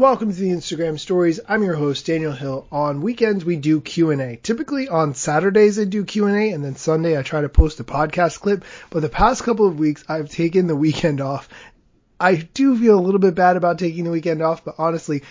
[0.00, 1.40] Welcome to the Instagram Stories.
[1.46, 2.66] I'm your host Daniel Hill.
[2.72, 4.36] On weekends we do Q&A.
[4.42, 8.40] Typically on Saturdays I do Q&A and then Sunday I try to post a podcast
[8.40, 11.50] clip, but the past couple of weeks I've taken the weekend off.
[12.18, 15.22] I do feel a little bit bad about taking the weekend off, but honestly,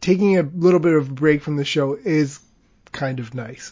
[0.00, 2.40] taking a little bit of a break from the show is
[2.90, 3.70] kind of nice.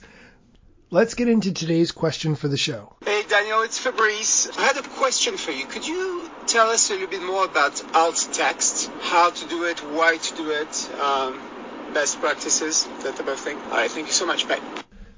[0.88, 2.95] Let's get into today's question for the show.
[3.29, 4.48] Hey Daniel, it's Fabrice.
[4.56, 5.66] I had a question for you.
[5.66, 8.91] Could you tell us a little bit more about alt text?
[9.02, 11.38] How to do it, why to do it, um,
[11.92, 13.59] best practices, that type of thing.
[13.59, 14.48] All right, thank you so much.
[14.48, 14.60] Bye.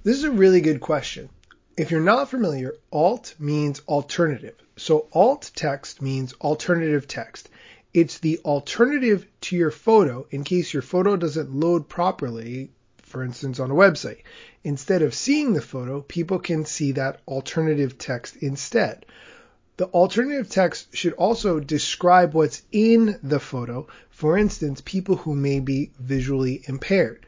[0.03, 1.29] This is a really good question.
[1.77, 4.57] If you're not familiar, alt means alternative.
[4.77, 7.49] So alt text means alternative text.
[7.95, 12.73] It's the alternative to your photo in case your photo doesn't load properly,
[13.11, 14.23] for instance, on a website.
[14.63, 19.05] Instead of seeing the photo, people can see that alternative text instead.
[19.79, 23.89] The alternative text should also describe what's in the photo.
[24.11, 27.27] For instance, people who may be visually impaired.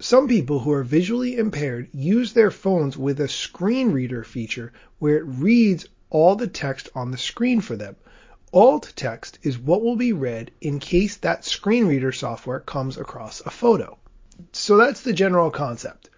[0.00, 5.18] Some people who are visually impaired use their phones with a screen reader feature where
[5.18, 7.94] it reads all the text on the screen for them.
[8.52, 13.40] Alt text is what will be read in case that screen reader software comes across
[13.42, 13.96] a photo.
[14.52, 16.10] So that's the general concept.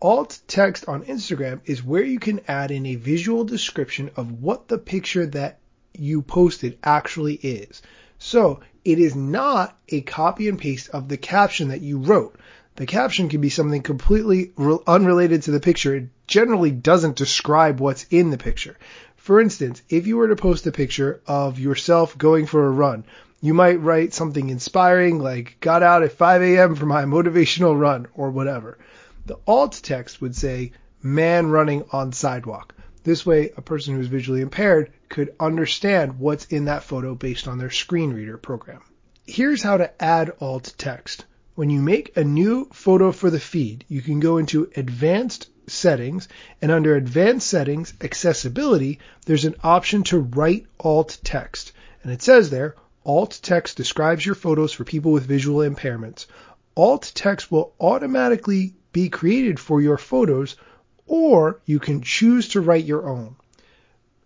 [0.00, 4.68] Alt text on Instagram is where you can add in a visual description of what
[4.68, 5.58] the picture that
[5.92, 7.82] you posted actually is.
[8.18, 12.36] So it is not a copy and paste of the caption that you wrote.
[12.76, 14.52] The caption can be something completely
[14.86, 15.96] unrelated to the picture.
[15.96, 18.76] It generally doesn't describe what's in the picture.
[19.16, 23.04] For instance, if you were to post a picture of yourself going for a run,
[23.40, 26.74] you might write something inspiring like got out at 5 a.m.
[26.74, 28.78] for my motivational run or whatever.
[29.26, 30.72] The alt text would say
[31.02, 32.74] man running on sidewalk.
[33.04, 37.58] This way, a person who's visually impaired could understand what's in that photo based on
[37.58, 38.82] their screen reader program.
[39.26, 41.24] Here's how to add alt text.
[41.54, 46.28] When you make a new photo for the feed, you can go into advanced settings
[46.60, 51.72] and under advanced settings accessibility, there's an option to write alt text.
[52.02, 52.74] And it says there,
[53.08, 56.26] alt text describes your photos for people with visual impairments.
[56.76, 60.56] Alt text will automatically be created for your photos,
[61.06, 63.34] or you can choose to write your own.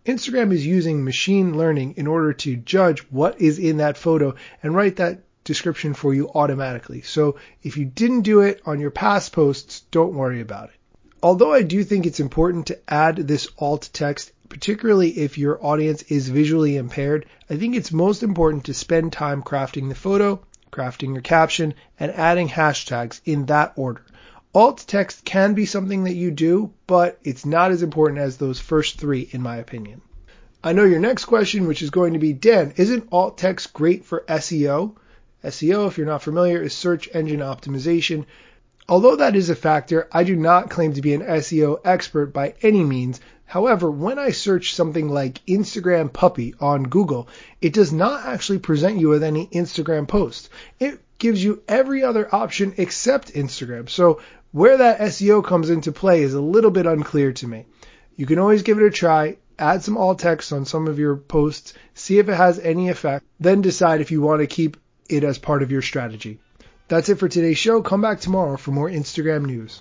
[0.04, 4.34] Instagram is using machine learning in order to judge what is in that photo
[4.64, 7.02] and write that description for you automatically.
[7.02, 10.81] So if you didn't do it on your past posts, don't worry about it.
[11.24, 16.02] Although I do think it's important to add this alt text, particularly if your audience
[16.02, 20.40] is visually impaired, I think it's most important to spend time crafting the photo,
[20.72, 24.02] crafting your caption, and adding hashtags in that order.
[24.52, 28.58] Alt text can be something that you do, but it's not as important as those
[28.58, 30.02] first three, in my opinion.
[30.64, 34.04] I know your next question, which is going to be Dan, isn't alt text great
[34.04, 34.96] for SEO?
[35.44, 38.26] SEO, if you're not familiar, is search engine optimization.
[38.88, 42.54] Although that is a factor, I do not claim to be an SEO expert by
[42.62, 43.20] any means.
[43.44, 47.28] However, when I search something like Instagram puppy on Google,
[47.60, 50.50] it does not actually present you with any Instagram posts.
[50.80, 53.88] It gives you every other option except Instagram.
[53.88, 54.20] So
[54.50, 57.66] where that SEO comes into play is a little bit unclear to me.
[58.16, 61.16] You can always give it a try, add some alt text on some of your
[61.16, 64.76] posts, see if it has any effect, then decide if you want to keep
[65.08, 66.40] it as part of your strategy.
[66.92, 67.80] That's it for today's show.
[67.80, 69.80] Come back tomorrow for more Instagram news.